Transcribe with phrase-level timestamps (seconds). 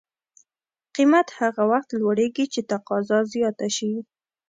[0.95, 3.91] قیمت هغه وخت لوړېږي چې تقاضا زیاته شي.